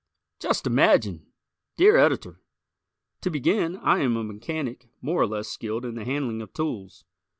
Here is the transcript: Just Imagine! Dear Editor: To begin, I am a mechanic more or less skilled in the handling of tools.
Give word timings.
Just 0.39 0.65
Imagine! 0.65 1.27
Dear 1.77 1.95
Editor: 1.95 2.41
To 3.21 3.29
begin, 3.29 3.75
I 3.75 3.99
am 3.99 4.17
a 4.17 4.23
mechanic 4.23 4.89
more 4.99 5.21
or 5.21 5.27
less 5.27 5.47
skilled 5.49 5.85
in 5.85 5.93
the 5.93 6.05
handling 6.05 6.41
of 6.41 6.51
tools. 6.53 7.05